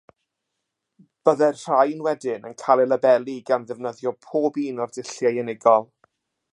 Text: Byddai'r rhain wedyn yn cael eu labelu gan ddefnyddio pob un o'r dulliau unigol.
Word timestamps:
Byddai'r 1.27 1.59
rhain 1.65 2.01
wedyn 2.07 2.49
yn 2.51 2.57
cael 2.63 2.83
eu 2.87 2.89
labelu 2.89 3.37
gan 3.51 3.69
ddefnyddio 3.69 4.15
pob 4.29 4.59
un 4.67 4.85
o'r 4.87 4.99
dulliau 4.99 5.43
unigol. 5.45 5.89